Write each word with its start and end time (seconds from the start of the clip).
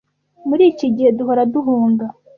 Muri 0.47 0.63
iki 0.71 0.87
gihe 0.95 1.09
duhora 1.17 1.43
duhunga 1.53 2.05